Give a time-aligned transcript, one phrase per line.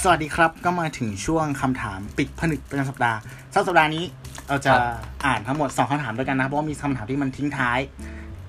[0.00, 3.18] สวัสดีครับก็มาถึงช่วงคำถามปิดผนึกประจำสัปดาห์
[3.54, 4.04] สัปสัปดาห์นี้
[4.48, 4.82] เราจะครับ
[5.24, 7.78] อ่านทั้งหมดสองคำถามด้วยกันนะเพราะว่ามีคำถามที่มันทิ้งท้าย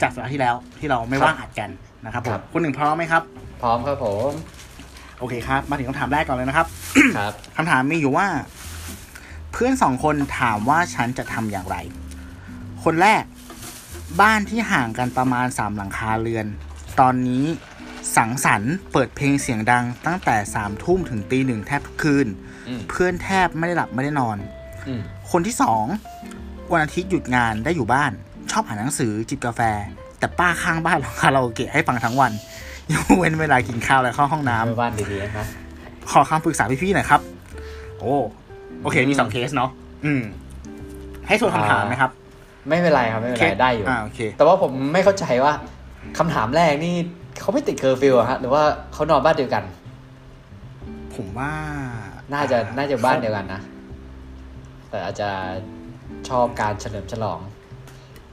[0.02, 1.70] จากสัปดาห์ที่แล้วที่เราไม่ว่างอัดกัน
[2.06, 3.24] นะครับผครัมบคุณหนึ่งพร้อมไหมครับ
[3.62, 4.32] พร้อมครับผม
[5.20, 6.68] โอเคครับ มาถึงคำถามแรกก่อนเลยนะครับ
[7.18, 8.28] ครับคำถามมีอยู่ว่า
[9.52, 11.78] เพื่อนสองคนถามว่าฉันจะทำอย่างไร
[12.84, 13.24] คนแรก
[14.22, 16.46] บ้านที่ห่างกันประมาณสามหลังคาเรือน
[17.00, 17.46] ตอนนี้
[18.16, 22.28] สังสรรค์เปิดเพลงเสียงดังตั้งแต่สามทุ่มถึงตีหนึ่งแทบทุกคืน
[22.68, 24.38] อืมเพื่อนแทบไม่ได้หลับไม่ได้นอน
[24.88, 25.86] อืมคนที่สอง
[26.72, 28.12] วันอาทิตย์หยุดงานได้อยู่บ้าน
[28.52, 29.62] ชอบอ่านหนังสือจิบกาแฟ
[30.20, 32.32] แต่ป้าข้างบ้านร้องคาราโอเกะให้ฟังทั้งวัน
[32.94, 35.46] ยกเว้นเวลากินข้าวและเข้าห้องน้ำเพื่อบ้านดีๆนะครับ
[36.12, 37.22] ขอคำปรึกษาพี่ๆหน่อยครับ
[38.00, 38.14] โอ้
[38.84, 39.70] โอเคมีสองเคสเนาะ
[40.06, 40.22] อืม
[41.28, 42.12] ให้ส่วนคำถามนะครับ
[42.70, 45.54] ไม่เป็นไรครับไม่เป็นเคไรสได้อยู่อ่าโอเค แต่ว่าผมไม่เข้าใจว่า
[46.18, 46.96] คำถามแรกนี่
[47.42, 49.64] เขาไม่ติดเคอร์ฟิวอะฮะหรือว่าเขานอนบ้านเดียวกัน
[51.16, 51.52] ผมว่า
[52.34, 53.62] น่าจะน่าจะบ้านเดียวกันนะ
[54.90, 55.30] แต่อาจจะ
[56.30, 57.40] ชอบการเฉลิมฉลอง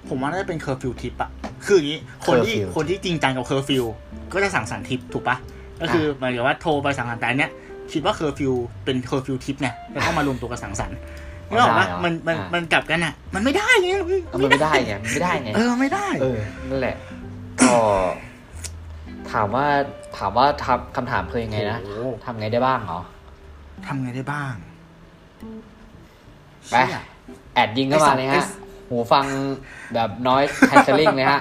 [0.08, 1.30] ผมว่าน่าจะเป็นเคอร์ฟิวทิพย์อะ
[1.64, 3.84] คืออย่างนี้คนที่ เคอร์ฟิว คนที่จริงจังกับเคอร์ฟิว
[4.33, 5.36] ก็จะสังสรรค์ทิพย์ถูกปะ
[5.80, 7.50] ก็คือหมายถึงว่าโทรไปสังสรรค์แต่อันเนี้ย
[7.92, 8.52] คิดว่าเคอร์ฟิว
[8.84, 10.96] เป็นเคอร์ฟิวทิพย์ไงแล้วก็มารวมตัวกันสังสรรค์
[11.48, 13.89] นึกออกปะได้เหรอมันมันอ่ามัมันกลับกันอะมันไม่ได้ไง
[14.28, 16.39] เอามันไม่ได้ไงมันไม่ได้ไงเออไม่ได้ เออ
[16.70, 16.96] นั่นแหละ
[17.62, 17.72] ก็
[19.33, 19.67] ถามว่า
[20.17, 23.00] ถามว่าทำคำถามคือยังไงนะโอ้โหทำไงได้บ้างเหรอ
[23.86, 24.55] ทำไงได้บ้าง
[26.70, 27.03] ไปเชี่ย
[27.55, 28.45] แอดยิงเข้ามาเลยฮะ
[28.89, 29.25] หูฟัง
[29.95, 31.41] แบบน้อยแคนเซลลิ่งเลยฮะ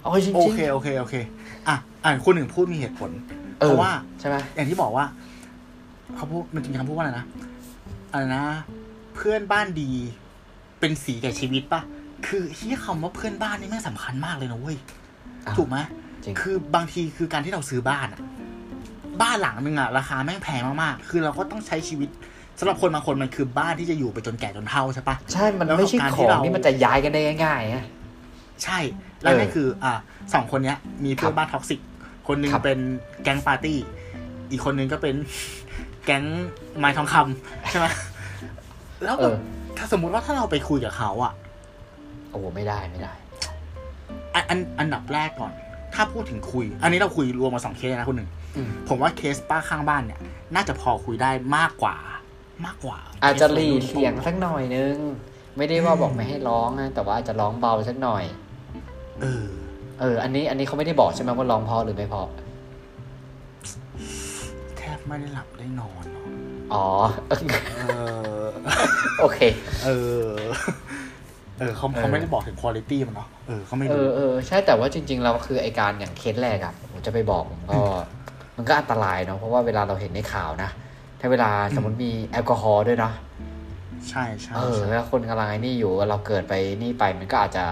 [0.00, 1.14] เอาจริงๆโอเคโอเคโอเค
[1.68, 3.10] อะอ่านคุณหนึ่งพูดมีเหตุผล
[3.62, 5.04] ออเพราะว่าใช่ไหมอย่างที่บอกว่า
[6.14, 7.26] เขาพูดมันจะมีคำพูดว่าอะไรนะ
[8.10, 8.44] อะไรนะ
[9.14, 9.90] เพื่อนบ้านดี
[10.80, 11.80] เป็นสีแก่ชีวิตปะ
[12.26, 15.07] คือที่คำว่าเพื่อนบ้านนี่แม่งสำคัญมากเลยนะเว้ยอะ
[15.58, 15.78] ถูกไหม
[16.24, 18.20] จริงคือบางทีคือการที่เราซื้อบ้านอะ
[19.22, 22.08] บ้านหลังนึงอะราคาแม่งแพงมากๆ คือเราก็ต้องใช้ชีวิต
[22.58, 27.86] สำหรับคนบางคนมันคือบ้านที่จะอยู่ไปจนแก่จนเฒ่าใช่ปะใช่ มันแล้วไม่ใช่การขที่องเราที่มันจะย้ายกันได้ง่ายๆฮะ
[28.64, 28.78] ใช่
[29.22, 29.92] แล้วเออนี่คือ อ่า
[30.34, 31.80] สองคนเนี้ย มีเพื่อนบ้าน toxic
[32.28, 32.78] คนหนึ่งครับเป็น
[33.22, 33.78] แก๊งปาร์ตี้
[34.50, 35.14] อีกคนนึงก็เป็น
[36.04, 36.24] แก๊ง
[36.78, 37.86] ไม้ทองคำใช่ไหม
[39.04, 39.36] แล้วเอแบบอ
[39.78, 41.32] ถ้าสมมุติว่าถ้าเราไปคุยกับเขาอะ
[42.30, 43.12] โอ้โหไม่ได้ไม่ได้
[44.34, 45.52] อันอันอันดับแรกก่อน
[45.94, 50.18] ถ้าพูดถึงคุย อันนี้เราคุยรวมมาสองเคสนะคุณหนึ่งอืมผมว่าเคสป้าข้างบ้านเนี่ย
[50.54, 51.96] น่าจะพอคุยได้มากกว่า
[52.66, 54.96] มากกว่า อาจจะเคสวัยรุ่นเสี่ยงสักหน่อยนึง
[55.56, 58.24] ไม่ได้ว่าอืมบอกไม่ให้ร้องนะแต่ว่าอาจจะร้องเบาสักหน่อย
[59.20, 59.44] เออ
[60.00, 62.22] เออ อันนี้อันนี้เขาไม่ได้บอกใช่ไหมว่าร้องเพอหรือไม่เพอ
[64.76, 66.26] แทบไม่ได้หลับได้นอนหรอก
[66.74, 66.86] อ๋อ
[67.28, 67.84] เอ
[68.42, 68.44] อ
[69.20, 69.38] โอเค
[69.84, 69.90] เอ
[70.26, 70.28] อ
[71.58, 77.80] เออเขาเขาไม่ได้บอกถึงคุณภาพมันเนาะเออเขาไม่เอรู้อเออใช่แต่ว่าจริงๆเราคือไอการอย่างเคสแรกอะผมจะไปบอกผมก็
[78.56, 80.70] มันก็อันตรายเนาะเพราะว่าเวลาเราเห็นในข่าวนะ
[81.20, 83.14] ถ้าเวลาสมมติมีแอลกอฮอล์ด้วยเนาะ
[84.08, 87.64] ใช่ใช่เออใช่แล้วคนกำลังไอ้นี่อยู่เราเกิดไปนี่ไปมันก็อาจจะ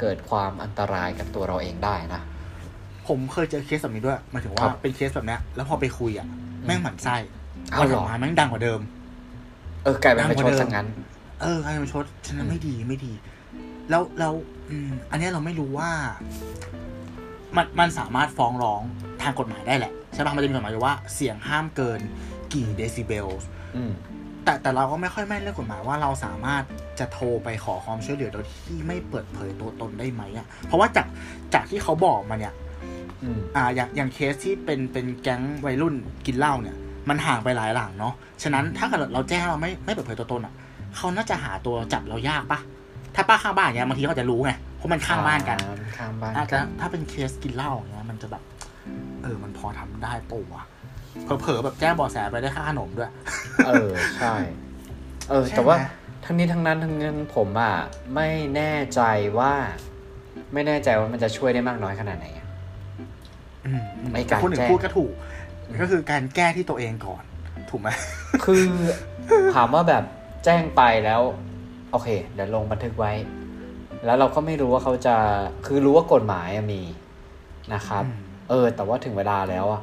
[0.00, 2.22] เกิดความอันตรายกับตัวเราเองได้นะ
[3.08, 6.26] ผมเคยเจอเคสแบบนี้ด้วยหมายถึงคว่ารับเป็นเคสแบบเนี้ยแล้วพอไปคุยอะ
[6.66, 7.16] แม่งหมั่นไส้
[7.72, 8.80] เอาพอเหรถาอมมาแม่งดังกว่าเดิม
[9.84, 10.86] เออ กลายเป็นประชดซะงั้น
[11.42, 13.12] เออใครมาชดฉะนั้นไม่ดีไม่ดี
[13.90, 14.34] แล้วแล้ว
[14.70, 15.90] อืมอันเนี้ยเราไม่รู้ว่า
[17.56, 18.82] มันมันสามารถฟ้องร้อง
[19.22, 22.00] ทางกฎหมายได้แหละใช่ปะมันจะมีกฎหมายอยู่ว่าเสียงห้ามเกิน
[22.54, 23.28] กี่เดซิเบล
[23.76, 23.92] อืม
[24.44, 26.62] แต่แต่เราก็ไม่ค่อยแม่นเรื่องกฎหมายว่าเราสามารถ
[26.98, 31.06] จะโทรไปขอความช่วยเหลือโดยที่ไม่เปิดเผยตัวตนได้ไหมอะ เพราะว่าจาก
[31.54, 32.54] จากที่เขาบอกมาเนี่ย
[33.22, 35.94] อืมอ่าอย่างอย่างเคสที่เป็นเป็นแก๊งวัยรุ่น
[36.26, 36.76] กินเหล้าเนี่ย
[37.08, 40.54] มันห่างไปหลายหลังเนาะฉะนั้นถ้าเกิดเราแจ้งเราไม่ไม่เปิดเผยตัวตนอะ
[40.96, 42.60] เขาน่าจะหาตัวจับเรายากปะ
[43.14, 48.42] ถ้าป้าข้างบ้านเนี่ยบางทีเขาจะรู้ไงเพราะมันข้างบ้านกันอ่ข้างบ้านอาจจะถ้าเป็นเคสกินเหล้าอย่างเงี้ยมันจะแบบ
[49.22, 50.64] เออ มันพอทำได้ปะวะ
[51.40, 53.10] เผลอๆแบบแจ้งเบาะแสไปได้ค่าขนมด้วย
[53.66, 54.34] เออใช่
[55.30, 55.76] เออใช่ไหมแต่ว่า
[56.24, 57.74] ทั้งนี้ทั้งนั้นทั้งนั้นผมอะ
[58.14, 59.00] ไม่แน่ใจ
[59.38, 59.52] ว่า
[60.52, 62.46] ไม่แน่ใจว่ามันจะช่วยได้มากน้อยขนาดไหนอะ
[63.66, 65.12] อืมอืมในการคนหนึ่แจ้งงพูดก็ถูก
[65.80, 67.22] ก็คือการแก้ที่ตัวเองก่อน
[67.70, 67.88] ถูกไหม
[68.44, 68.64] คือ
[69.54, 70.04] ถามว่าแบบ
[70.44, 71.22] แจ้งไปแล้ว
[71.90, 73.12] โอเค เดี๋ยวลงบันทึกไว้
[74.04, 75.16] แล้วเราก็ไม่รู้ว่าเขาจะ
[75.66, 76.82] คือรู้ว่ากฎหมายอะมี
[77.74, 78.16] นะครับอืม
[78.48, 79.82] เออ แต่ว่าถึงเวลาแล้วอะ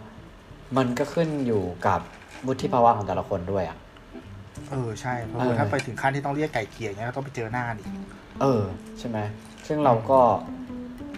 [0.78, 2.00] มันก็ขึ้นอยู่กับ
[2.48, 3.78] วุฒิภาวะของแต่ละคนด้วยอะ
[4.72, 7.92] เออใช่เพราะเออว่าถ้าไปถึงขั้นที่ต้องเรียกไก่เกลี่ยเงี้ยก็ต้องไปเจอหน้าอีก
[8.42, 8.64] เออ
[9.00, 9.18] ใช่ไหม
[9.68, 10.20] ซึ่งเราก็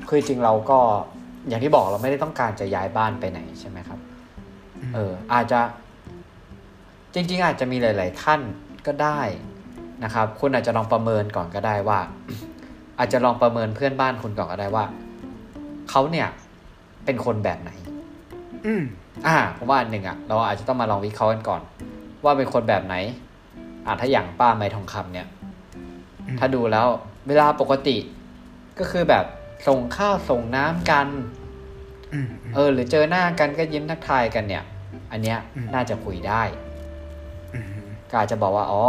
[0.08, 0.80] คือจริงเราก็
[1.48, 4.00] อย่างที่บอกเราไม่ได้ต้องการจะย้ายบ้านไปไหนใช่ไหมครับ
[4.96, 5.60] เออ อาจจะ
[7.14, 8.42] จริง ๆ อาจจะมีหลาย ๆ ท่าน
[8.88, 9.22] ก็ได้
[10.04, 12.00] นะครับ คุณอาจจะลองประเมินก่อนก็ได้ว่า
[13.00, 14.86] อาจจะลองประเมินเพื่อนบ้านคุณก่อนก็ได้ว่า
[15.90, 16.28] เขาเนี่ย
[17.06, 17.72] เป็นคนแบบไหน
[18.66, 18.84] อืม
[19.28, 21.62] อ่าผมว่าอันหนึ่งอะ เราอาจจะต้องมาลองวิเคราะห์กันก่อน
[22.24, 22.96] ว่าเป็นคนแบบไหน
[23.86, 25.28] อ่าถ้าอย่างป้าไม้ทองคำเนี่ย
[26.28, 26.88] อืมถ้าดูแล้ว
[27.28, 27.98] เวลาปกติ
[28.80, 29.26] ก็คือแบบ
[29.68, 31.08] ส่งข้าวส่งน้ำกัน
[32.14, 34.64] อืมเออ หรือเจอหน้ากันก็ยิ้มทักทายกันเนี่ย
[35.12, 36.71] อันเนี้ยอืมน่าจะคุยได้อืม
[38.12, 38.84] ก็อาจจะบอกว่าอ๋อ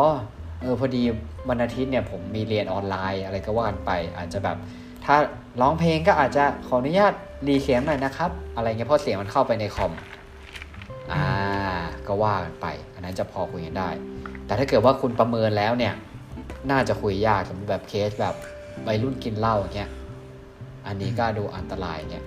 [0.63, 1.03] เออพอดี
[1.49, 4.57] วันอาทิตย์เนี่ยผมมีเรียนออนไลน์อะไรก็ว่ากันไป อาจจะแบบ
[5.05, 5.17] ถ้า
[5.61, 7.13] ร้องเพลงก็อาจจะขออนุญาต
[7.49, 9.93] รีเสียงหน่อยนะครับ อะไรเงี้ยเพราะเสียงมันเข้าไปในคอม
[11.13, 11.25] อ่า
[12.07, 13.91] ก็ว่ากันไป อันนั้นจะพอคุยกันได้
[14.47, 15.95] แต่ถ้าเกิดว่าคุณประเมินแล้วเนี่ย
[16.71, 18.35] น่าจะคุยยากสมมติแบบเคสแบบ
[18.87, 19.91] วัยรุ่นกินเหล้าอย่างเงี้ย
[20.87, 22.25] อันนี้ก็ดูอันตรายเนี่ย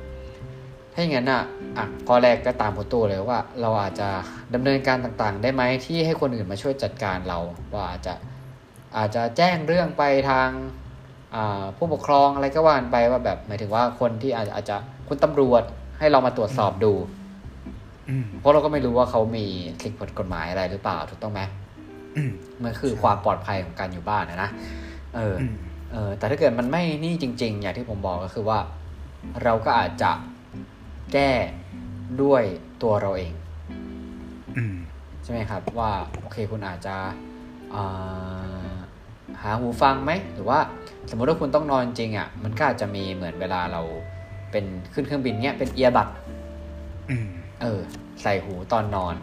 [0.95, 1.43] ถ้าอย่างนั้นอะ
[1.77, 4.09] อะข้อแรกก็ตามคุณตู้เลยว่า เราอาจจะ
[4.53, 7.39] ดำเนินการต่างๆ ได้ไหมที่ให้คนอื่นมาช่วยจัดการเรา
[7.73, 8.13] ว่าอาจจะ
[8.97, 10.49] อาจจะแจ้งเรื่องไปทาง
[11.35, 14.75] อ่าผู้ปกครองอะไรก็ว่ากันไปว่าแบบหมายถึงว่าคนที่อาจอาจจะ
[15.07, 15.63] คุณตำรวจ
[15.99, 16.93] ให้เรามาตรวจสอบดู
[18.09, 19.45] อืมเพราะเราก็ไม่รู้ว่าเขามี
[19.81, 21.41] สิ่งผิดกฎหมายอะไรหรือเปล่าถูกต้องไหม
[22.15, 22.31] อืม
[22.63, 24.49] มันคือความปลอดภัยของการอยู่บ้านนะนะ
[25.15, 25.53] เออออืม
[25.91, 28.59] เออแต่ถ้าเกิดมันไม่นี่จริง ๆ อย่างที่ผมบอกก็คือว่า
[29.43, 30.11] เราก็อาจจะ
[31.13, 31.31] แก้
[32.21, 32.43] ด้วย
[32.83, 33.33] ตัวเราเอง
[34.57, 34.75] อืม
[35.23, 35.91] ใช่ไหมครับ ว่า
[36.21, 36.95] โอเคคุณอาจจะ
[37.75, 38.69] อ่า
[39.41, 40.59] หาหูฟังไหม หรือว่า
[41.09, 43.81] สมมติว่าคุณต้องนอนจริงอะ มันก็อาจจะมีเหมือนเวลาเรา
[44.51, 46.07] เป็นขึ้นเครื่องบินเนี้ยเป็นเอียบัด
[47.09, 47.27] อืม
[47.61, 47.79] เออ
[48.21, 49.15] ใส่หูตอนนอน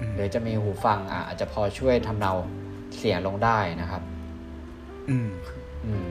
[0.00, 2.32] อืมหรือจะมีหูฟังอะอาจจะพอช่วยทำเนา
[2.98, 4.02] เสียงลงได้นะครับ
[5.08, 5.28] อืม
[5.84, 6.08] อืม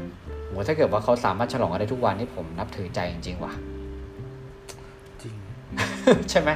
[0.47, 3.74] โหถ้าเกิดว่าเขาสามารถฉลองกันได้ทุกวันนี่ผมนับถือใจจริงๆว่ะจริง
[6.31, 6.49] ใช่ไหม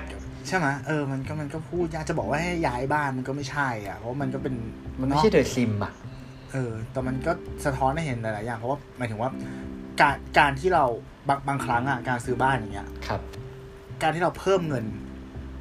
[0.47, 4.53] ใช่ไหมเออมันก็มันก็พูดยากจะบอกว่าให้ย้ายบ้านมันก็ไม่ใช่อะเพราะมันก็เป็น
[4.99, 5.93] มันไม่ใช่เดอะซิมอะ
[6.53, 7.31] เออแต่มันก็
[7.65, 9.29] สะท้อนให้เห็นหลายๆอย่างเพราะว่าหมายถึงว่า
[10.01, 10.85] การการที่เรา
[11.27, 13.21] บางบางครั้งอะการซื้อบ้านอย่างเงี้ยครับ
[14.01, 14.85] การที่เราเพิ่มเงิน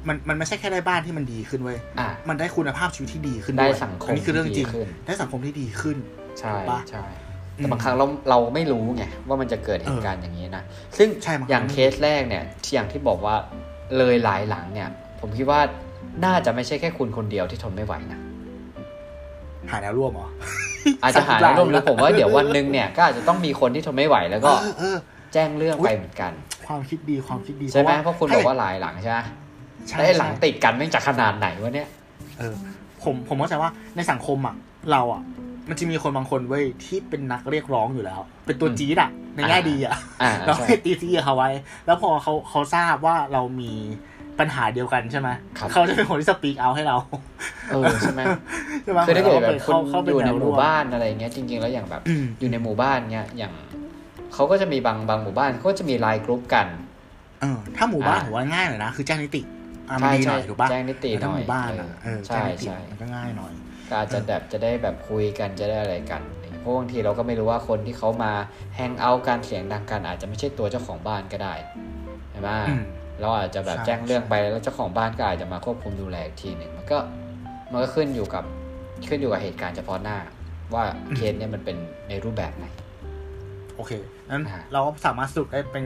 [0.07, 5.97] มันมันไม่ใช่แค่ได้บ้านที่มันดีขึ้นเว้ยอะมันได้คุณภาพชีวิตที่ดีขึ้นได้วยสังคมอันนี้คือเรื่องจริงที่ดีขึ้นได้สังคมที่ดีขึ้น
[6.39, 7.28] ใช่ปะใช่อืม
[7.59, 10.63] แต่บางครั้งเราเราไม่รู้ไงว่ามันจะเกิดเหตุการณ์อย่างนี้นะ
[10.97, 13.35] ซึ่งใช่บางครั้งอย่างเคสแรกเนี่ยที่อย่างที่บอกว่า
[13.97, 14.89] เลยหลายหลังเนี่ย
[15.19, 15.59] ผมคิดว่า
[16.25, 18.19] น่าจะไม่ใช่แค่คุณคนเดียวที่ทนไม่ไหวนะ
[19.71, 20.29] หาแนวร่วมเหรอ
[21.03, 24.97] อาจจะหาแนวร่วมแล้วผมว่าเดี๋ยววันหนึ่งเนี่ยก็อาจจะต้องมีคนที่ทนไม่ไหวแล้วก็เออเออ
[25.33, 26.31] แจ้งเรื่องอุ๊ยไปเหมือนกัน
[26.67, 29.19] ความคิดดีความคิดดีใช่ไหมเพราะคุณบอกว่าหลายหลังใช่ไหม
[29.87, 31.87] ใช่ได้หลังใช่ติดกันไม่งจะขนาดไหนวะเนี่ย
[32.39, 32.53] เออ
[33.03, 34.55] ผมผมเข้าใจว่าในสังคมอะ
[34.91, 35.21] เราอะ
[35.69, 41.49] มันจะมีคนบางคนเว้ยที่เป็นนักเรียกร้องอยู่แล้ว เป็นตัวอืมจี๊ดอะในแง่ดีอะอ่าเราใช่ให้ตีซีเขาไว้
[41.85, 43.71] แล้วพอเขาเขาทราบว่าเรามี
[44.39, 46.97] ปัญหาเดียวกันใช่ไหมครับเขาจะเป็นคนที่สปีกเอาให้เรา
[47.71, 48.21] เออใช่ไหม
[48.83, 53.53] ใช่ไหมคือถ้าเกิดแบบคุณเข้าเป็อยู่ในแวหร่มู่วบ้านอะไรเงี้ยจริง ๆ แล้วอย่างแบบอืมอยู่ในหมู่บ้านเงี้ยอย่าง
[54.33, 56.67] เขาก็จะมีบางบางหมู่บ้านเขาก็จะมีไลน์กรุ๊ปกัน
[57.41, 59.41] เออ ถ้าหมู่บ้านอ่าผมว่าง่ายหน่อยนะคือแจ้งนิติ
[59.89, 63.53] อะมันดีหน่อยถูกปะแจ้งนิติหแต่น่ถ้าอหยมู่บ้านอะเออใช่แจ้งนิติใช่มันก็ง่ายหน่อย
[63.89, 66.21] ก็อาจจะแบบจะได้แบบคุยกันจะได้อะไรกัน
[66.59, 68.33] เพราะบางทีเราก็ไม่รู้ว่าคนที่เขามา
[68.75, 71.53] แฮงเอาท์การเสียงดังกัน อาจจะไม่ใช่ตัวเจ้าของบ้านก็ได้
[72.31, 72.83] ใช่ไหมอืม
[73.21, 76.97] เราอาจจะแบบใช่แจ้งเรื่องไปแล้วเจ้าของบ้านก็อาจจะมาควบคุมดูแลอีกทีหนึ่งมันก็
[77.71, 78.43] มันก็ขึ้นอยู่กับ
[79.09, 80.17] ขึ้นอยู่กับเหตุการณ์เฉพาะหน้า
[80.73, 80.83] ว่า
[81.15, 81.77] เคสเนี่ยมันเป็น
[82.09, 82.65] ในรูปแบบไหน
[83.75, 83.91] โอเค
[84.29, 85.85] นั้นอ่าเราก็สามารถสรุปได้เป็น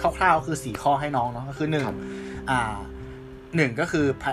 [0.00, 1.98] คร่าวๆคือสี่ข้อให้น้องเนาะก็คือหนึ่งครับ
[2.50, 2.60] อ่า
[3.56, 4.32] หนึ่งก็คือพะ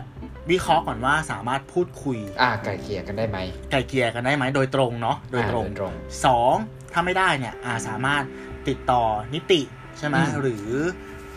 [0.51, 3.37] วิเคราะห์ก่อนว่าสามารถพูดคุย อ่าไกลเกลี่ยกันได้ไหม
[3.71, 5.93] ไกลเกลี่ยกันได้ไหมโดยตรงเนาะโดยตรงอ่าโดยตรง
[6.25, 6.55] สอง
[6.93, 8.23] ถ้าไม่ได้เนี่ยอ่าสามารถ
[8.67, 9.03] ติดต่อ
[9.33, 9.61] นิติ
[9.97, 10.67] ใช่ไหมอืมหรือ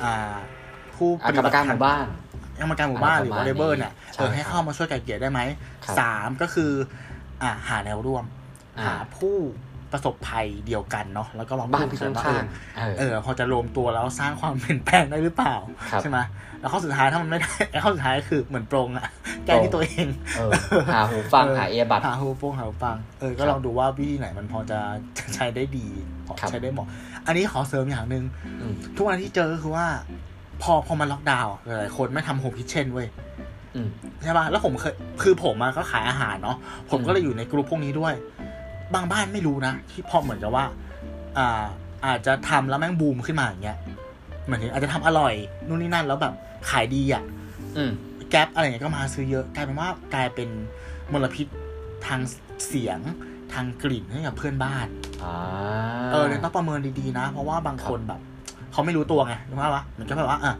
[0.03, 0.35] อ่า
[0.95, 2.07] ผู้อะกรรมการหมู่บ้าน
[2.61, 5.41] กรรมการหมู่บ้านหรืออะไรประมาณ whatever เนี่ยใช่เออให้เข้ามาช่วยไกลเกลี่ยได้ไหม
[5.85, 6.73] ครับสามก็คือ
[7.43, 8.25] อ่าหาแนวร่วม
[8.79, 9.37] อ่าหาผู้
[9.93, 15.55] ประสบภัยเดียวกันเนาะแล้วก็ลองบ้านพูดข้กันว่าางๆเออเออพอจะรวมตัวแล้วสร้างความเปลี่ยนแปลงได้หรือเปล่า
[15.91, 16.19] ครับใช่ไหม
[16.61, 19.07] แล้วข้อสุดท้ายถ้ามันไม่ได้ไอ้ข้อสุดท้ายก็คือเหมือนปรงอะ
[19.47, 20.07] แก้ที่ตัวเอง
[20.37, 20.51] เออ
[20.95, 24.79] หาหูฟังเออหาเอียบัดหาหูโปงหาหูฟังเออก็ครับลองดูว่าวิธีไหนมันพอจะ
[25.19, 25.87] จะใช้ได้ดี
[26.27, 26.87] พอครับใช้ได้เหมาะ
[27.27, 28.25] อันนี้ขอเสริมอย่างหนึ่ง
[28.61, 29.87] อืมทุกวันที่เจอก็คือว่า
[30.63, 33.09] พอพอมันล็อกดาวน์อะหลายๆคนไม่ทำโฮมคิทเช่นเว้ย
[33.75, 33.89] อืม
[34.23, 36.57] ใช่ป่ะแล้วผมเคยคือผมอะก็ขายอาหารเนาะ
[36.91, 38.15] ผมอืมก็เลยอยู่ในกลุ่มพวกนี้ด้วย
[38.95, 40.65] บางบ้านไม่รู้นะ ที่พอเหมือนกับว่า
[41.39, 41.63] อ่า
[42.07, 43.79] อาจจะทำแล้วแม่งบูมขึ้นมาอย่างเงี้ย
[44.45, 45.35] เหมือนถึงอาจจะทำอร่อย
[45.67, 46.35] นู่นนี่นั่นแล้วแบบ
[46.71, 47.23] ขายดีอะ
[47.77, 47.91] อืม
[48.31, 50.49] แก๊ปอะไรเงี้ยก็มาซื้อเยอะกลายเป็นว่ากลายเป็น
[51.13, 51.47] มลพิษ
[52.07, 52.21] ทาง
[52.67, 52.99] เสียง
[53.53, 54.87] ทางกลิ่นให้กับเพื่อนบ้าน
[55.23, 55.35] อ่า
[56.13, 58.21] เออเนี่ยต้องประเมินดีๆนะ เพราะว่าบางคนแบบ
[58.73, 60.55] เขาไม่รู้ตัวไงรู้ไหมวะมันก็แบบว่าอะ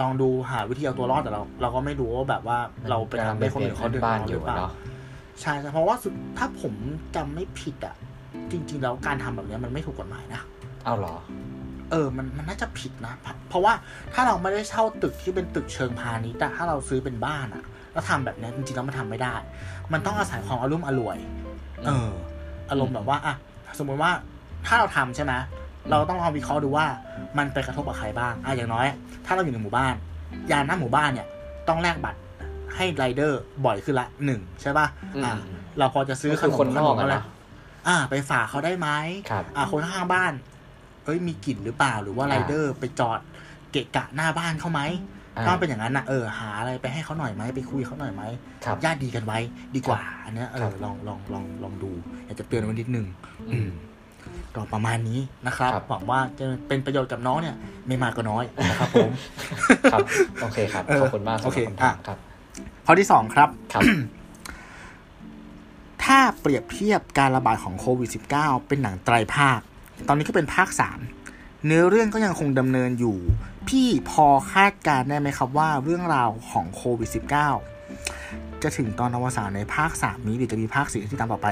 [0.00, 2.58] ลองดูหาวิธีเอาตัวรอดแต่เรา เราก็ไม่รู้ว่าแบบว่า
[2.90, 4.72] เราไปทำให้คนอื่นเขาเดือดร้อนหรือเปล่าเนาะ
[5.40, 6.72] ใช่ใช่เพราะว่าสุดถ้าผม
[7.16, 7.94] จำไม่ผิดอะ
[8.52, 10.42] จริง ๆ แล้วการทำแบบเนี้ยมันไม่ถูกกฎหมายนะ
[10.84, 11.16] เอาเหรอ
[11.90, 13.72] เออ มันมันน่าจะผิดนะเพราะเพราะว่า
[14.14, 19.34] ถ้าเราไม่ได้เช่าตึกที่เป็นตึกเชิงพาณิชย์แต่ถ้าเราซื้อเป็นบ้านอะแล้วทำแบบเนี้ยจริงๆแล้วมันทำไม่ได้
[19.92, 21.18] มันต้องอาศัยความอารมณ์อร่วย
[21.84, 22.10] เออ
[22.70, 23.34] อารมณ์แบบว่าอะ
[23.78, 24.12] สมมติว่า
[24.66, 25.32] ถ้าเราทำใช่ไหม
[25.90, 26.86] เราต้องลองวิเคราะห์ดูว่า
[27.38, 28.86] มันไปกระทบกับใครบ้างอะอย่างน้อย
[29.26, 29.94] ถ้าเราอยู่ในหมู่บ้าน
[30.50, 31.26] ยานหน้าหมู่บ้านเนี่ย
[31.68, 32.18] ต้องแลกบัตร
[32.76, 35.32] ให้ไรเดอร์บ่อยขึ้นละหนึ่งใช่ป่ะอืมอะ
[35.78, 37.22] เราพอจะซื้อก็คือคนนอกขอะมนะ
[37.88, 38.88] อ่า ไปฝากเขาได้ไหม
[39.30, 40.32] ครับอ่าคนข้างบ้าน
[41.04, 43.18] เอ้ยมีกลิ่นหรือเปล่าหรือว่าอ่าไรเดอร์ไปจอด
[43.72, 44.80] เกะกะหน้าบ้านเขาไหม
[45.36, 48.22] อ่าต้องเป็นอย่างนั้นนะเออหาอะไรไปให้เขาหน่อยไหมไปคุยเขาหน่อยไหม
[48.64, 49.38] ครับญาติดีกันไว้
[49.76, 51.92] ดีกว่า อันเนี้ยเอครัอบลองลองลองลองดู
[52.26, 53.06] อยากจะเตือนไว้นิดนึง
[53.50, 53.70] อือืมม
[54.54, 59.10] ก็ประมาณนี้นะครับครับหวังว่าจะเป็นประโยชน์กับน้องเนี่ย ไม่มากก็น้อยนะครับผม
[59.92, 60.00] ครับ
[60.40, 62.18] โอเคครับเออขอบคุณมากสำหโอรับเคคำถามอะครับ
[62.86, 63.82] ข้อที่สองครับครับ
[66.04, 69.60] ถ้าเปรียบเทียบการระบาดของโควิด -19 เป็นหนังไตรภาค
[70.08, 70.68] ตอนนี้ก็เป็นภาค
[71.16, 73.16] 3เนื้อเรื่องก็ยังคงดำเนินอยู่
[73.68, 77.10] พี่พอคาดการณ์ได้ไหมครับว่าเรื่องราวของโควิด
[77.84, 81.48] -19 จะถึงตอนอวสานในภาค3นี้หรือจะมีภาค4ที่ตามต่อไป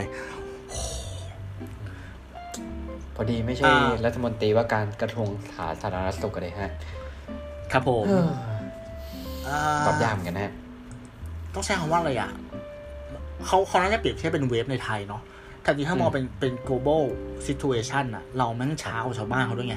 [3.14, 6.72] พอดีไม่ใช่อ่า รัฐมนตรีว่าการกระทรวงสาธารณสุขกันเลยฮะ
[7.72, 8.04] ครับผม
[9.86, 10.52] ตอบยากเหมือนกันนะฮะ
[11.54, 12.30] ต้องใช้คำว่าอะไรอะ
[13.46, 15.22] เขาเขาน่าจะเปรียบเทียบเป็นเวฟในไทยเนาะ
[15.62, 17.02] แต่จริงถ้ามองเป็นเป็น global
[17.46, 19.76] situation อะเราแม่งช้ากว่าชาวบ้านเขาด้วยไง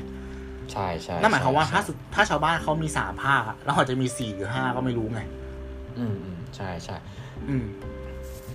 [0.72, 5.22] ใช่ใช่นั่นหมายความว่าใช่ถ้าสุดถ้าชาวบ้านเขามีสามภาคอะเราอาจจะมีสี่หรือห้าก็ไม่รู้ไง
[5.98, 6.96] อืมอืมใช่ใช่
[7.50, 7.66] อืม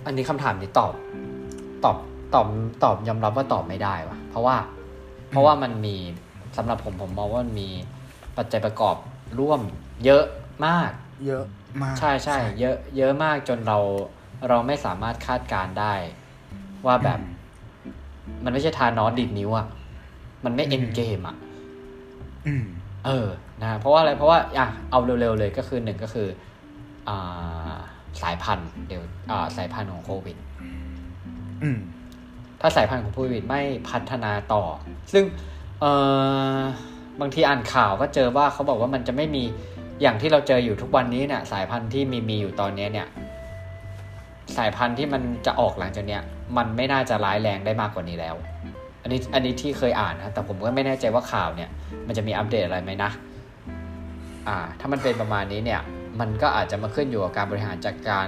[0.05, 0.93] อันนี้คำถามนี้ตอบ
[1.85, 1.97] ตอบ
[2.33, 2.47] ตอบ
[2.83, 4.55] ตอบยอมรับว่าตอบไม่ได้วะเพราะว่า
[5.29, 5.95] เพราะว่ามันมี
[6.57, 7.69] สำหรับผมผมมองว่ามันมี
[8.37, 8.95] ปัจจัยประกอบ
[9.39, 9.61] ร่วม
[10.05, 10.23] เยอะ
[10.65, 10.91] มาก
[11.25, 11.43] เยอะ
[11.81, 13.79] มาก ใช่ใช่เยอะเยอะมากจนเรา
[14.49, 15.93] เราไม่สามารถคาดการณ์ได้
[16.85, 17.19] ว่าแบบ
[18.43, 19.67] มันไม่ใช่ทานอสดิดนิ้วอะ
[20.45, 21.35] มันไม่เอ็นเกมอะ
[22.47, 22.63] อืม
[23.05, 23.27] เออ
[23.63, 26.27] นะเพราะว่าอะไรเพราะว่าอะเอาเร็วๆเลยก็คือหนึ่งก็คือ
[27.09, 27.73] อ่า
[28.21, 30.37] สายพันธุ์เดี๋ยวอ่าสายพันธุ์ของโควิด
[31.63, 31.79] อืม
[32.61, 34.63] ถ้าสายพันธุ์ของโควิดไม่พัฒนาต่อ
[35.13, 35.23] ซึ่ง
[35.79, 35.85] เอ
[36.57, 36.59] อ
[37.21, 39.43] บางทีอ่านข่าวก็เจอว่าเขาบอกว่ามันจะไม่มี
[40.01, 43.07] อย่างที่เราเจออยู่ทุกวันนี้เนี่ยสายพันธุ์ที่มีมีอยู่ตอนนี้เนี่ย
[44.57, 46.21] สายพันธุ์ที่มันจะออกหลังจากเนี้ย
[46.57, 48.35] มันไม่น่าจะร้ายแรงได้มากกว่านี้แล้ว
[49.01, 51.69] อันนี้อันนี้ที่เคยอ่านนะแต่ผมก็ไม่แน่ใจว่าข่าวเนี่ย
[52.07, 53.11] มันจะมีอัปเดตอะไรไหมนะ
[54.47, 55.81] อ่า ถ้ามันเป็นประมาณนี้เนี่ย
[56.19, 58.27] มันก็อาจจะมาขึ้นอยู่กับการบริหารจัดการ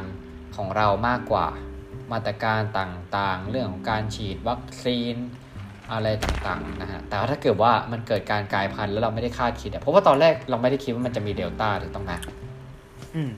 [0.56, 1.48] ของเรามากกว่า
[2.12, 5.15] มาตรการต่างๆ เรื่องของการฉีดวัคซีน
[5.92, 12.12] อะไรต่างๆนะฮะ แต่ว่าถ้าเกิดว่ามันเกิดการกลายพันธุ์แล้วเราไม่ได้คาดคิดอะเพราะว่าตอนแรกเราไม่ได้คิดว่ามันจะมีเดลต้าถูกต้องไหม
[13.16, 13.32] อืม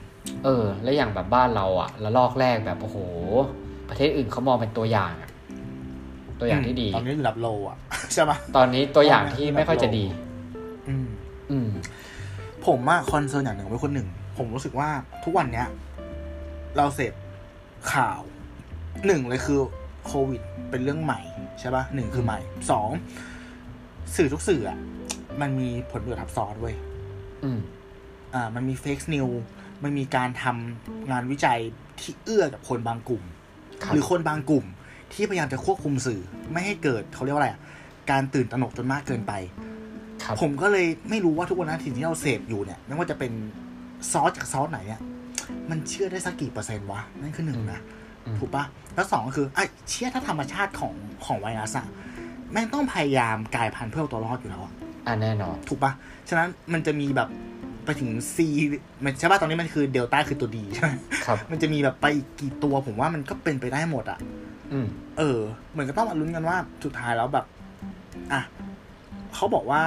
[0.44, 2.98] เออ แล้วอย่างแบบบ้านเราอะแล้วลอกแรกแบบโอ้โห
[3.88, 5.30] ประเทศอื่นเขามองเป็นตัวอย่างอะ
[6.40, 7.76] ตัวอย่างที่ดี ตอนนี้ระดับโลกอะ
[8.12, 10.04] ใช่ปะตอนนี้ตัวอย่างที่ไม่ค่อยจะดี
[10.88, 11.08] อืม
[11.50, 11.68] อืม
[12.66, 14.88] ผมอะ concern อย่างหนึ่งว่ะคุณหนึ่ง ผมรู้สึกว่า
[15.24, 15.66] ทุกวันเนี้ย
[16.76, 17.12] เราเสพ
[17.92, 18.20] ข่าว
[19.06, 19.60] หนึ่งเลยคือ
[20.06, 21.20] โควิดเป็นเรื่องใหม่
[21.60, 22.38] ใช่ปะหนึ่งคือใหม่
[22.70, 22.90] สอง
[24.16, 24.78] สื่อทุกสื่ออะ
[25.40, 26.74] มันมีผลประโยชน์ทับซ้อนเว้ย
[27.44, 27.58] อืม
[28.34, 29.28] อ่า มันมี fake news
[29.82, 31.58] มันมีการทำงานวิจัย
[32.00, 33.22] ที่เอื้อกับคนบางกลุ่ม
[33.82, 34.64] ครับหรือคนบางกลุ่ม
[35.12, 36.20] ที่พยายามจะควบคุมสื่อ
[36.52, 37.60] ไม่ให้เกิดเขาเรียกว่าอะไรอะ
[38.10, 39.32] การตื่นตระหนกจนมากเกินไป
[40.22, 43.32] ครับผมก็เลยไม่รู้ว่าทุกวันนี้สิ่งที่เราเสพอยู่เนี่ยไม่ว่าจะเป็น
[44.12, 45.00] ซอสจากซอสไหนเนี่ย
[45.70, 48.05] มันเชื่อได้สักกี่เปอร์เซ็นต์วะนั่นคือหนึ่งนะอืม
[48.38, 48.64] ถูกปะ
[48.94, 50.92] แล้วสองก็คือไอ้เชื่อถ้าธรรมชาติของ
[51.26, 51.86] ของไวรัสอะ
[52.52, 54.72] แม่งต้องพยายามกลายพันธุ์เพื่อเอาตัวรอดอยู่แล้วอะ
[55.06, 55.92] อ่าแน่นอน ถูกปะ
[56.28, 57.28] ฉะนั้นมันจะมีแบบ
[57.84, 58.36] ไปถึง C
[59.04, 60.92] มันใช่ปะตอนนี้มันคือเดลต้าคือตัวดีใช่ไหม
[61.26, 64.18] ครับ มันจะมีแบบไปอีกกี่ตัวผมว่ามันก็เป็นไปได้หมดอะ
[64.72, 64.86] อืม
[65.18, 65.38] เออ
[65.72, 67.46] เหมือนก็ต้องมาลุ้นกันว่าสุดท้ายแล้วแบบ
[68.32, 68.42] อะ
[69.34, 69.82] เขาบอกว่า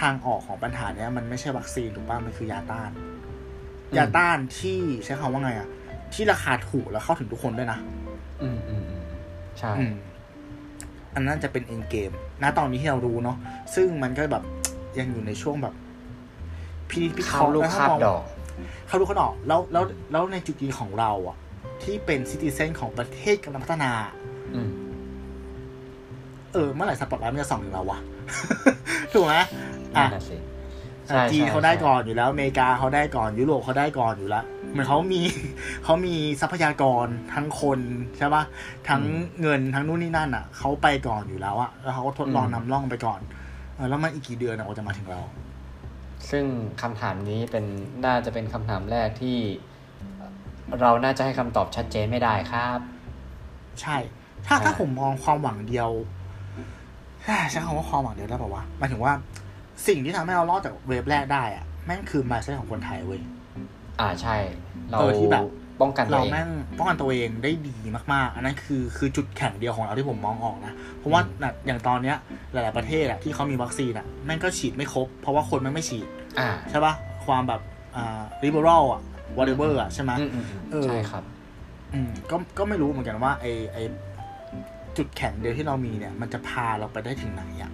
[0.00, 5.68] ทางออกของปัญหาเนี้ยมันไม่ใช่วัคซีนถูกป่ะมันคือยาต้านอืมยาต้านที่ใช้คำว่าไงอะ
[6.14, 7.78] ที่ราคาถูกแล้วเข้าถึงทุกคนด้วยนะ
[8.42, 9.02] อืมอืมอืม
[9.58, 9.94] ใช่อืม
[11.14, 12.10] อันนั้นจะเป็นเอ็นเกม
[12.42, 13.36] ณตอนนี้ที่เรารู้เนาะ
[13.74, 14.44] ซึ่งมันก็แบบ
[14.98, 15.74] ยังอยู่ในช่วงแบบ
[16.88, 18.20] พินิจพิเคเข้าราะห์ลูกแล้วคาบมองดอก
[18.86, 21.36] เขารู้เขาออก แล้วแล้วแล้วในจุดยืนของเราอะ
[21.82, 23.92] ที่เป็นซิติเซนของประเทศกำลังพัฒนา
[24.54, 24.70] อืม
[26.52, 27.98] เออ เมื่อไหร่สปอตไลท์มันจะส่องถึงเราวะ
[29.12, 29.34] ถูกไหม
[29.96, 30.36] นั่อะนน่ะสิ
[31.06, 35.20] ใช่จีนใช่เขาได้ใช่ก่อนอยู่แล้วอเมริกาเขาได้ก่อนยุโรปเขาได้ก่อนอยู่แล้ว เหมือนเขามี
[35.84, 37.80] เขามีทรัพยากรทั้งคน
[38.18, 38.42] ใช่ปะ
[38.88, 39.02] ทั้ง
[39.40, 43.20] เงินทั้งนู่นนี่นั่นอะเขาไปก่อนอยู่แล้วอะแล้วเขาก็ทดลองนำร่องไปก่อน
[43.74, 45.20] เออแล้วมันอีกกี่เดือนอะกว่าจะมาถึงเรา
[46.30, 46.44] ซึ่ง
[46.82, 47.64] คำถามนี้เป็น
[48.04, 49.38] น่าจะเป็นคำถามแรกที่
[50.80, 52.78] เราน่าจะให้คำตอบชัดเจนไม่ได้ครับ
[53.80, 53.96] ใช่
[54.46, 55.90] ถ้าใช่ถ้าผมมองความหวังเดียว
[57.50, 59.12] ใช้คำว่าความหวังเดียวได้ป่าวะหมายถึงว่า
[59.86, 63.20] สิ่งที่ทำให้เรารอดจากเวฟแรกได้อะแม่งคือมาเส้ของคนไทยเว้ย
[64.00, 64.36] อ่าใช่
[64.90, 65.44] เราเออที่แบบ
[65.80, 67.76] ป้องกันตัวเราเองแม่งป้องกันตัวเองได้ดี
[68.12, 72.16] มากๆ อันนั้นคือคือจุดแข็งเดียวของเราที่ผมมองออกนะเพราะว่าอืมน่ะอย่างตอนเนี้ย
[72.52, 76.06] หลาย ๆประเทศอะที่เขามีวัคซีนอะแม่งก็ฉีดไม่ครบ เพราะว่าคนแม่งไม่ฉีด
[76.40, 76.94] อ่าใช่ปะ
[77.26, 77.60] ความแบบ
[77.96, 79.00] อ่า liberal อะ
[79.38, 81.22] whatever อะใช่ไหมอืมอืมอืมเออใช่ครับ
[81.94, 83.78] อืมก็ก็ไม่รู้เหมือนกันว่าไอไอ
[84.96, 87.72] จุดแข็งเดียวที่เรามีเนี่ย มันจะพาเราไปได้ถึงไหนอะ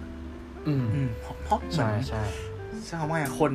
[0.67, 2.21] อืมอืมเพราะเพราะเหมืใช่อนใช่
[2.85, 3.51] ใช่คำว่าไงคน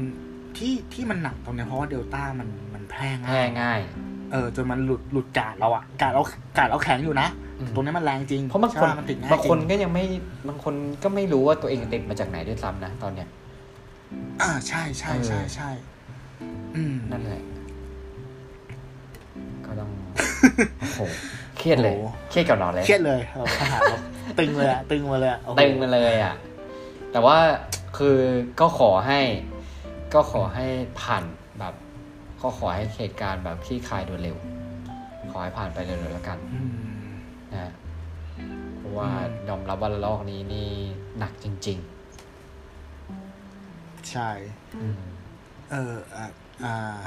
[0.58, 3.80] ที่ที่มันหนักตรงเนี้ยเพราะว่าเดลต้ามันมันแพร่แพร่ง่ายง่าย
[4.32, 6.22] เออจนมันหลุดหลุดกาดเราอะกาดเรา
[6.58, 10.04] กาดเราแข็งอยู่นะอืม ตรงนี้มันแรงจริงเพราะบางคนใช่ปมันติดง่ายบางคนจริก็ยังไม่
[10.48, 13.28] บางคนก็ไม่รู้ว่าตัวเองติดมาจากไหนด้วยซ้ำนะตอนเนี้ย
[14.42, 15.70] อ่าใช่ใช่ใช่ใช่
[16.76, 17.42] อืม นั่นแหละ
[19.66, 19.90] ก็ต้อง
[20.80, 21.00] โอ้โห
[21.58, 23.98] เครียดเลย โอ้โห เครียดกับนอนเลยเครียดเลยเออทหารเรา
[24.38, 26.34] ตึงเลยอะตึงมาเลยอะโอ้โหตึงมาเลยอะ
[27.12, 27.38] แต่ว่า
[27.96, 28.18] คือ
[28.60, 29.20] ก็ขอให้
[30.14, 30.66] ก็ขอให้
[31.00, 31.24] ผ่าน
[31.58, 31.74] แบบ
[32.42, 34.36] ก็ขอให้เหตุการณ์แบบคลี่คลายโดยเร็ว
[35.30, 37.08] ขอให้ผ่านไปเร็วๆแล้วกันอืม
[37.52, 37.72] นะฮะ
[38.78, 40.70] เพราะว่าอืมยอมรับว่าระลอกนี้นี่
[41.18, 41.78] หนักจริง
[44.10, 44.96] ใช่ๆอืม
[45.70, 46.26] เอออะ
[46.64, 47.00] อ่า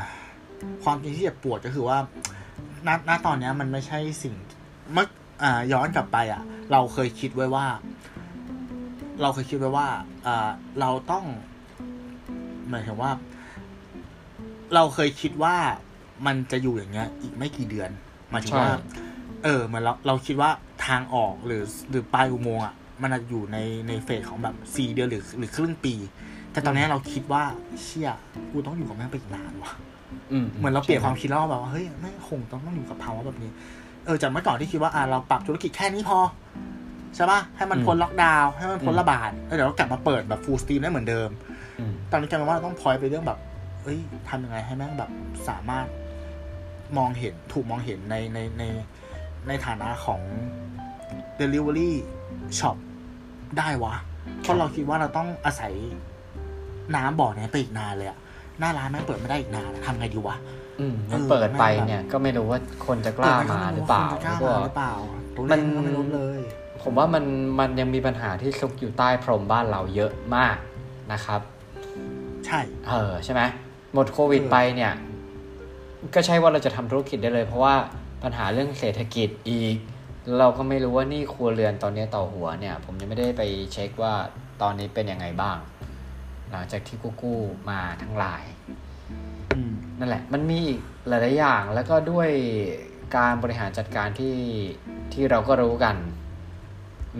[0.83, 1.97] ความจริงที่เจ็บปวดก็คือว่า
[2.87, 4.33] ณณตอนเนี้ยมันไม่ใช่สิ่ง
[4.93, 5.07] เมื่อ
[5.43, 7.67] อ่าย้อนกลับไปอะ เราเคยคิดไว้ว่า
[9.21, 9.87] เราเคยคิดไว้ว่า
[10.27, 10.49] อ่า
[10.79, 11.25] เราต้อง
[12.71, 13.11] หมายถึงว่า
[14.73, 15.55] เราเคยคิดว่า
[16.25, 17.89] มันจะอยู่อย่างเงี้ย อีกไม่กี่เดือน
[18.31, 19.03] หมายถึงว่าใช่
[19.43, 20.49] เออเหมือนเราเราคิดว่า
[20.85, 23.57] ทางออกหรือหรือปลายอุโมงค์อะมันอาจจะอยู่ใน
[23.87, 25.93] ใน phase ของแบบสี่เดือนหรือหรือครึ่งปี
[26.51, 27.43] แต่ตอนนี้เราคิดว่า
[27.81, 28.09] เชี่ย
[28.51, 29.71] กูต้องอยู่กับแม่งไปอีกนานว่ะ
[30.31, 33.51] อืมเหมือนเราเปลี่ยนความคิดแล้วแบบว่าเฮ้ยแม่งคงต้องต้องอยู่กับภาวะแบบนี้
[34.05, 36.19] เออจากเมื่อก่อนที่คิดว่าอ่าเราปรับธุรกิจแค่นี้พอ
[37.15, 41.56] ใช่ปะให้มันพ้นล็อกดาวน์ให้มันพ้นระบาดแล้วเดี๋ยวเรากลับมาเปิดแบบ full stream ได้เหมือนเดิมอืม
[42.11, 43.39] ตอนนี้กลายเป็นว่าเราต้องพอยไปเรื่องแบบ
[43.83, 43.99] เอ้ย
[44.29, 45.11] ทำยังไงให้แม่งแบบ
[45.49, 45.85] สามารถ
[46.97, 48.63] มองเห็นถูกมองเห็นในในใน
[49.47, 50.21] ในฐานะของ
[51.39, 51.91] Delivery
[52.59, 52.77] Shop
[53.57, 53.95] ได้วะ
[54.41, 55.73] เพราะเราคิดว่าเราต้องอาศัย
[56.95, 58.17] น้ำบ่อเนี้ยไปอีกนานเลยอะ
[58.59, 60.35] หน้าร้านแม่งเปิดไม่ได้อีกนานอะทำไงดีวะ
[60.79, 64.93] อืมเอมันอเปิดไปแม่งแบบเนี่ย ก็ไม่รู้ว่าคนจะกล้ามาหรือเปล่าจะกล้าแล้วก็มาหรือเปล่า
[65.35, 66.39] ตัวเลมัขนก็ไม่รู้เลย
[66.81, 67.23] ผมว่ามัน
[67.59, 70.57] มันยังมีปัญหาที่ซุกอยู่ใต้พรมบ้านเราเยอะมาก
[71.13, 71.41] นะครับ
[72.47, 73.41] ใช่เออใช่ไหม
[73.93, 74.93] หมดโควิดไปเนี่ย
[76.13, 77.75] ก็ใช่ว่าเราจะทำธุรกิจได้เลย เพราะว่า
[78.23, 79.75] ปัญหาเรื่องเศรษฐกิจอีก
[80.37, 84.13] เราก็ไม่รู้ว่าหนี่ครัวเรือนตอนนี้ต่อหัวเนี่ย ผมยังไม่ได้ไปเช็คว่า
[84.61, 85.57] ตอนนี้เป็นยังไงบ้าง
[86.51, 88.43] หลังจากที่กู้กู้มาทั้งหลาย
[89.53, 92.29] อืมนั่นแหละ มันมีอีกหลายๆอย่างแล้วก็ด้วย
[93.17, 94.37] การบริหารจัดการที่
[95.13, 95.95] ที่เราก็รู้กัน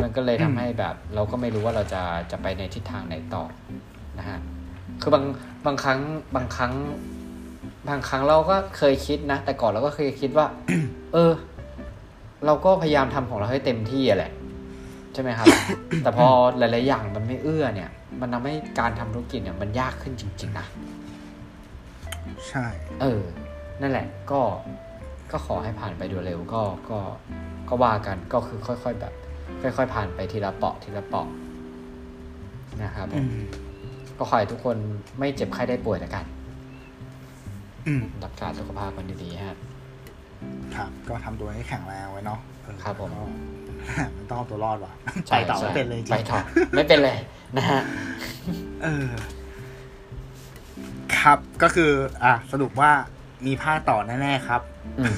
[0.01, 3.43] มันก็เลยทำให้แบบ เราก็ไม่รู้ว่าเราจะจะไปในทิศทางไหนต่อ
[4.19, 4.39] นะฮะ
[5.01, 5.25] คือบาง
[5.65, 5.99] บางครั้ง
[6.35, 6.73] บางครั้ง
[7.89, 10.47] บางครั้งเราก็เคยคิดนะ แต่ก่อนเราก็เคยคิดว่า
[11.13, 11.33] เออ
[12.45, 14.31] เราก็พยายามทำของเราให้เต็มที่อะแหละ
[15.13, 15.49] ใช่ไหมครับ
[16.01, 17.89] แต่พอหลาย ๆ อย่างมันไม่เอื้อเนี่ย
[18.21, 20.65] มันทำให้การทำธุรกิจเนี่ยมันยากขึ้นจริง ๆ นะ
[22.49, 22.65] ใช่
[23.01, 23.21] เออ
[23.81, 24.41] นั่นแหละ ก็
[25.31, 26.99] ก็ขอให้ผ่านไปโดยเร็วก็ก็
[27.69, 29.13] ก็ว่ากันก็คือค่อย ๆ แบบ
[29.61, 31.27] ค่อย ๆ ผ่านไปทีละเปาะทีละเปาะ
[32.83, 33.66] นะครับผอืมม
[34.17, 34.77] ก็ขอให้ทุกคน
[35.19, 36.25] ไม่เจ็บไข้ได้ป่วยแล้วกัน
[37.87, 39.57] อืมรักษาสุขภาพกันดีๆฮะ
[40.75, 43.25] ครับ ก็ทำตัวให้แข็งแรงไว้เนาะเออครับผมก็
[44.17, 44.93] มันต้องเอาตัวรอดว่ะ
[45.27, 46.37] ใช่ไปต่อใช่ไม่เป็นเลยจริงไปต่อ
[46.75, 47.17] ไม่เป็นเลย
[47.57, 47.81] นะฮะ
[48.83, 49.07] เออ
[51.17, 51.91] ครับก็คือ
[52.23, 52.91] อะสรุปว่า
[53.45, 54.61] มีภาคต่อแน่ๆครับ
[54.99, 55.15] อืม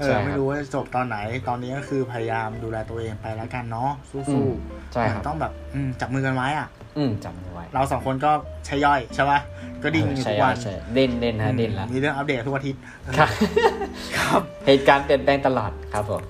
[0.00, 1.16] เอใช่อครับไม่รู้ว่าจะจบตอนไหน
[1.48, 8.30] ตอนนี้ก็คือพยายามดูแลตัวเองไปแล้วกันเนาะอืสู้มๆใช่ครับมันต้องแบบอืมจับมือกันไว้อะ อืมจำเอาไว้ เราสองคนก็
[8.66, 9.40] ใช้ย่อยใช่ปะ
[9.82, 12.80] ก็ดิ้นกันอยู่ใช่ทุกวันใช่เด่นเด่นฮะเด่นละมีเรื่องอัปเดตทุกอาทิตย์
[13.18, 13.28] ครับ
[14.18, 16.22] ครับเหตุการณ์เปลี่ยนแปลงตลอดครับผม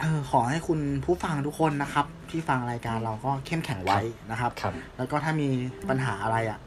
[0.00, 5.48] เออขอให้คุณผู้ฟังทุกคนนะครับ ที่ฟังรายการเราก็เข้มแข็งไว้นะครับครับแล้วก็ถ้ามี
[5.88, 6.58] ปัญหาอะไรอะ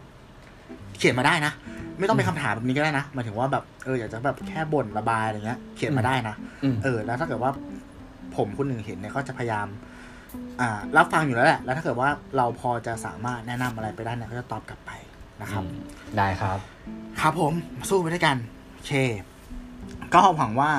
[0.98, 1.54] เขียนมาได้นะ
[2.00, 7.52] ไม่ต้องเป็นคำถามแบบนี้ก็ได้นะหมายถึงว่าแบบเอออยากจะแบบแค่บ่นระบายอะไรเงี้ย เขียนมาได้นะอืมเออ แล้วถ้าเกิดว่า
[8.36, 9.68] ผมคนหนึ่งเห็นเนี่ยก็จะพยายาม
[10.62, 14.92] อ่า รับฟังอยู่แล้วแหละ แล้วถ้าเกิดว่าเราพอจะสามารถแนะนำอะไรไปได้เนี่ยก็จะตอบกลับไป
[15.42, 15.76] นะครับอืม
[16.18, 16.58] ได้ครับ
[17.22, 17.54] ครับผม
[17.90, 18.38] สู้ไปด้วยกัน
[18.74, 18.94] โอเค
[20.14, 20.72] ก็หวังว่า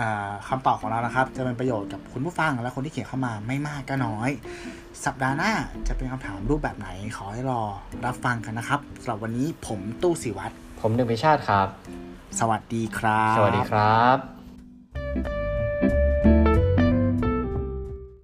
[0.00, 4.30] อ่าคำตอบของเรานะครับ จะเป็นประโยชน์กับคุณผู้ฟังและคนที่เขียนเข้ามาไม่มากก็น้อย
[5.04, 5.52] สัปดาห์หน้า
[5.88, 7.62] จะเป็นคำถามรูปแบบไหนขอให้รอ
[8.06, 11.68] รับฟังกันนะครับสำหรับวันนี้ผมตู้สิวัตรผมหนึ่งพิชาติครับ
[12.40, 14.31] สวัสดีครับ สวัสดีครับ